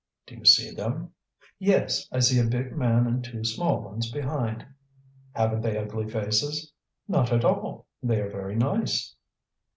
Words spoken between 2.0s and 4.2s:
I see a big man and two small ones